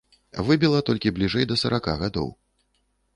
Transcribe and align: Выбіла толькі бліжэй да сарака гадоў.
Выбіла 0.47 0.79
толькі 0.87 1.13
бліжэй 1.17 1.45
да 1.51 1.57
сарака 1.65 1.93
гадоў. 2.05 2.33